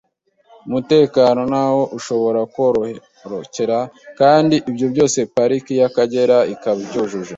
umutekano 0.67 1.41
n’aho 1.51 1.81
ishobora 1.97 2.39
kororokera; 2.53 3.79
kandi 4.19 4.55
ibyo 4.69 4.85
byose 4.93 5.19
Pariki 5.35 5.71
y’Akagera 5.79 6.37
ikaba 6.53 6.79
ibyujuje. 6.85 7.29